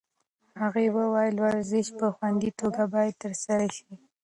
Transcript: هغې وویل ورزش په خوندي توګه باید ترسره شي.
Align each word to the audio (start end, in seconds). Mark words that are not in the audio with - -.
هغې 0.61 0.85
وویل 0.97 1.35
ورزش 1.45 1.87
په 1.99 2.07
خوندي 2.15 2.51
توګه 2.61 2.83
باید 2.93 3.19
ترسره 3.23 3.67
شي. 3.75 3.89